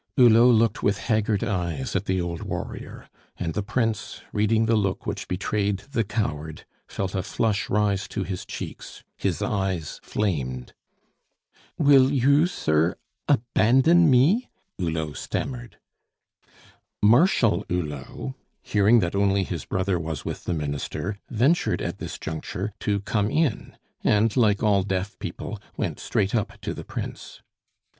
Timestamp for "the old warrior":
2.05-3.07